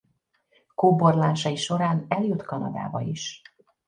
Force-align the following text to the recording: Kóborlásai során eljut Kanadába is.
Kóborlásai 0.75 1.55
során 1.55 2.05
eljut 2.07 2.43
Kanadába 2.43 3.01
is. 3.01 3.41